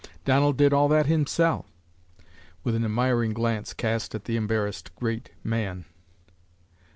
[0.25, 1.67] Donald did all that himsel',"
[2.63, 5.85] with an admiring glance cast at the embarrassed great man.